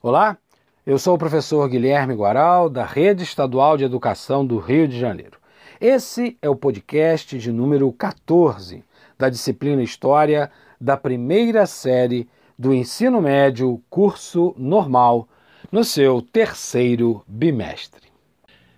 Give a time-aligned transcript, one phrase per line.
[0.00, 0.38] Olá,
[0.86, 5.38] eu sou o professor Guilherme Guaral, da Rede Estadual de Educação do Rio de Janeiro.
[5.80, 8.84] Esse é o podcast de número 14
[9.18, 15.26] da disciplina História da primeira série do ensino médio, curso normal,
[15.72, 18.06] no seu terceiro bimestre.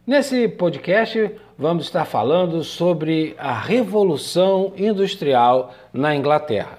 [0.07, 6.79] Nesse podcast, vamos estar falando sobre a Revolução Industrial na Inglaterra.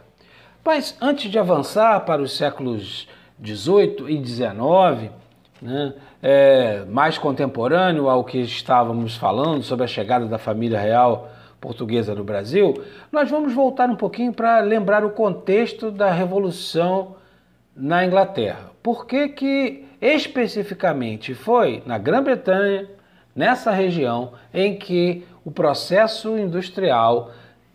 [0.66, 3.08] Mas antes de avançar para os séculos
[3.42, 5.10] 18 e 19,
[5.62, 12.16] né, é, mais contemporâneo ao que estávamos falando sobre a chegada da família real portuguesa
[12.16, 17.16] no Brasil, nós vamos voltar um pouquinho para lembrar o contexto da Revolução
[17.76, 18.72] na Inglaterra.
[18.82, 22.88] Por que, que especificamente foi na Grã-Bretanha,
[23.36, 27.32] nessa região, em que o processo industrial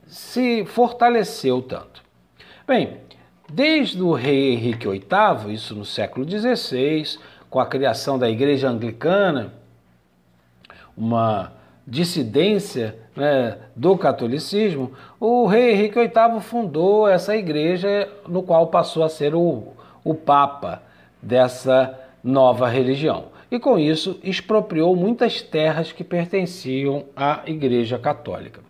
[0.06, 2.02] se fortaleceu tanto?
[2.66, 2.98] Bem,
[3.48, 7.18] desde o rei Henrique VIII, isso no século XVI,
[7.48, 9.52] com a criação da Igreja Anglicana,
[10.96, 11.52] uma
[11.86, 19.08] dissidência né, do catolicismo, o rei Henrique VIII fundou essa igreja, no qual passou a
[19.08, 19.68] ser o,
[20.02, 20.82] o papa
[21.22, 23.36] dessa nova religião.
[23.50, 28.60] E com isso expropriou muitas terras que pertenciam à Igreja Católica.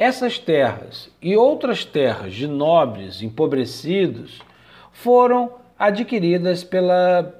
[0.00, 4.40] Essas terras e outras terras de nobres empobrecidos
[4.92, 7.34] foram adquiridas pela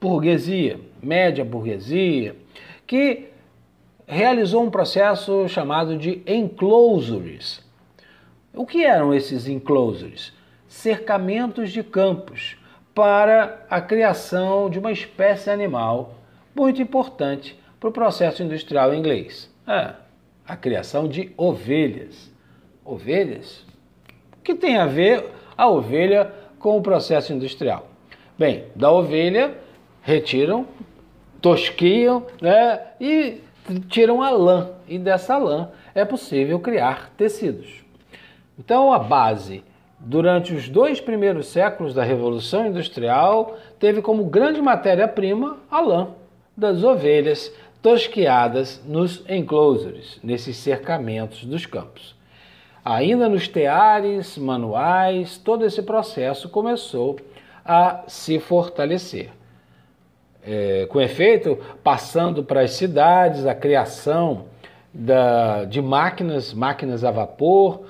[0.00, 2.36] burguesia, média burguesia,
[2.86, 3.24] que
[4.06, 7.60] realizou um processo chamado de enclosures.
[8.54, 10.32] O que eram esses enclosures?
[10.68, 12.56] Cercamentos de campos
[12.94, 16.14] para a criação de uma espécie animal
[16.54, 19.52] muito importante para o processo industrial inglês.
[19.66, 20.03] É,
[20.46, 22.32] a criação de ovelhas.
[22.84, 23.64] Ovelhas?
[24.38, 25.24] O que tem a ver
[25.56, 27.88] a ovelha com o processo industrial?
[28.38, 29.56] Bem, da ovelha
[30.02, 30.66] retiram,
[31.40, 33.40] tosquiam né, e
[33.88, 37.84] tiram a lã e dessa lã é possível criar tecidos.
[38.58, 39.64] Então a base
[39.98, 46.08] durante os dois primeiros séculos da Revolução Industrial teve como grande matéria-prima a lã
[46.56, 47.52] das ovelhas
[47.84, 52.16] tosquiadas nos enclosures, nesses cercamentos dos campos.
[52.82, 57.18] Ainda nos teares manuais, todo esse processo começou
[57.62, 59.28] a se fortalecer.
[60.42, 64.46] É, com efeito, passando para as cidades, a criação
[64.92, 67.84] da, de máquinas, máquinas a vapor,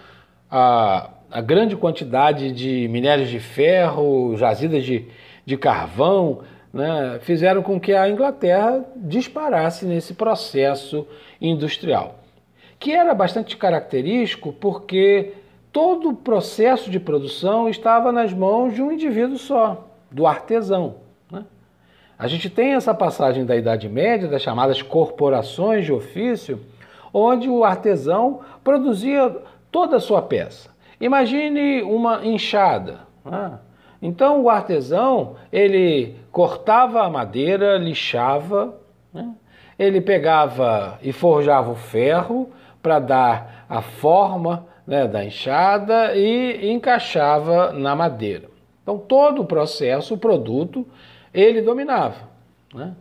[0.50, 5.06] a, a grande quantidade de minérios de ferro, jazidas de,
[5.46, 6.40] de carvão,
[6.74, 11.06] né, fizeram com que a Inglaterra disparasse nesse processo
[11.40, 12.16] industrial,
[12.80, 15.34] que era bastante característico porque
[15.72, 20.96] todo o processo de produção estava nas mãos de um indivíduo só, do artesão.
[22.16, 26.60] A gente tem essa passagem da Idade Média, das chamadas corporações de ofício,
[27.12, 29.36] onde o artesão produzia
[29.70, 30.70] toda a sua peça.
[31.00, 33.00] Imagine uma enxada.
[33.24, 33.58] Né?
[34.04, 38.78] Então o artesão ele cortava a madeira, lixava,
[39.10, 39.34] né?
[39.78, 42.50] ele pegava e forjava o ferro
[42.82, 48.50] para dar a forma né, da enxada e encaixava na madeira.
[48.82, 50.86] Então todo o processo, o produto,
[51.32, 52.28] ele dominava.
[52.74, 52.94] Né?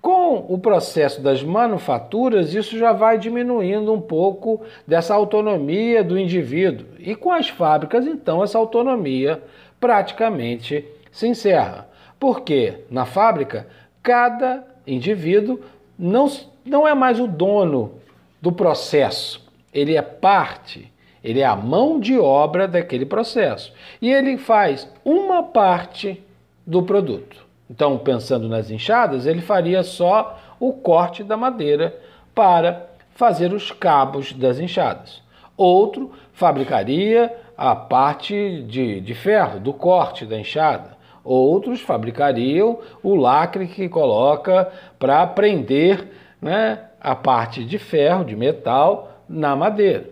[0.00, 6.86] Com o processo das manufaturas, isso já vai diminuindo um pouco dessa autonomia do indivíduo.
[6.98, 9.42] E com as fábricas, então, essa autonomia
[9.80, 11.88] praticamente se encerra.
[12.18, 13.66] Porque na fábrica,
[14.02, 15.60] cada indivíduo
[15.98, 16.30] não,
[16.64, 17.94] não é mais o dono
[18.40, 19.44] do processo,
[19.74, 20.92] ele é parte,
[21.22, 23.72] ele é a mão de obra daquele processo.
[24.00, 26.22] E ele faz uma parte
[26.64, 27.47] do produto.
[27.70, 31.94] Então, pensando nas enxadas, ele faria só o corte da madeira
[32.34, 35.22] para fazer os cabos das enxadas.
[35.56, 40.96] Outro fabricaria a parte de, de ferro, do corte da enxada.
[41.24, 46.08] Outros fabricariam o lacre que coloca para prender
[46.40, 50.08] né, a parte de ferro, de metal, na madeira.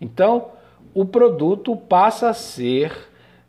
[0.00, 0.48] Então,
[0.92, 2.92] o produto passa a ser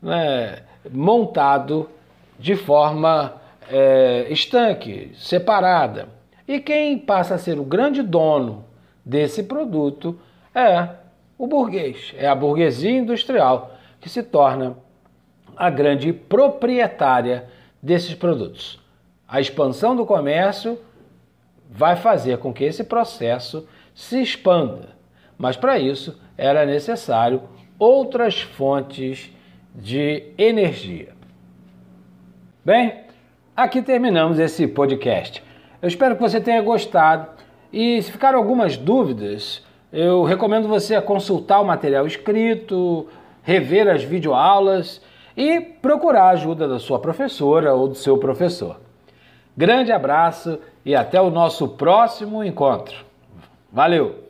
[0.02, 0.60] né,
[0.92, 1.90] montado
[2.38, 3.39] de forma
[3.70, 6.10] é, estanque, separada.
[6.48, 8.66] E quem passa a ser o grande dono
[9.06, 10.20] desse produto
[10.54, 10.90] é
[11.38, 13.72] o burguês, é a burguesia industrial
[14.02, 14.76] que se torna
[15.56, 17.48] a grande proprietária
[17.82, 18.80] desses produtos.
[19.28, 20.80] A expansão do comércio
[21.70, 24.90] vai fazer com que esse processo se expanda,
[25.38, 27.44] mas para isso era necessário
[27.78, 29.32] outras fontes
[29.76, 31.14] de energia.
[32.66, 33.04] Bem,
[33.64, 35.44] aqui terminamos esse podcast.
[35.82, 37.28] Eu espero que você tenha gostado
[37.74, 39.62] e se ficaram algumas dúvidas,
[39.92, 43.08] eu recomendo você consultar o material escrito,
[43.44, 45.02] rever as videoaulas
[45.36, 48.80] e procurar a ajuda da sua professora ou do seu professor.
[49.58, 52.96] Grande abraço e até o nosso próximo encontro.
[53.72, 54.29] Valeu!